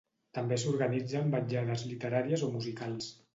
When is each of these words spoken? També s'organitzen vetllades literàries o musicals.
També 0.37 0.55
s'organitzen 0.61 1.29
vetllades 1.35 1.85
literàries 1.93 2.47
o 2.49 2.51
musicals. 2.57 3.13